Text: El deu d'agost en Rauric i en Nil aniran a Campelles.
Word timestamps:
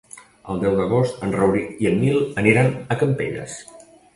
El 0.53 0.61
deu 0.63 0.77
d'agost 0.79 1.21
en 1.27 1.35
Rauric 1.35 1.85
i 1.85 1.91
en 1.91 2.01
Nil 2.05 2.19
aniran 2.45 2.73
a 2.97 2.99
Campelles. 3.05 3.61